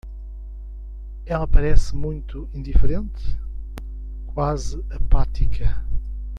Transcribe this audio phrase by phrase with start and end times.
[1.27, 3.37] Ela parece muito indiferente?
[4.33, 5.85] quase apática.